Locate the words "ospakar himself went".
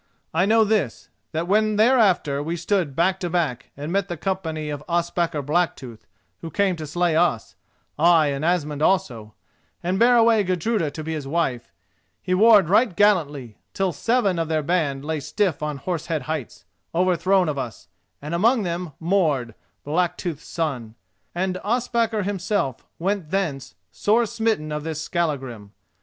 21.63-23.29